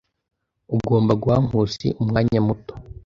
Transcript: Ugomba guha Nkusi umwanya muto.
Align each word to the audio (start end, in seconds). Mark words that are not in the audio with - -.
Ugomba 0.75 1.11
guha 1.21 1.37
Nkusi 1.45 1.87
umwanya 2.01 2.39
muto. 2.47 2.73